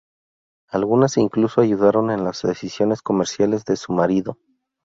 Algunas 0.69 1.15
incluso 1.17 1.61
ayudaron 1.61 2.09
en 2.09 2.23
las 2.23 2.41
decisiones 2.41 3.03
comerciales 3.03 3.65
de 3.65 3.75
su 3.75 3.93
marido. 3.93 4.35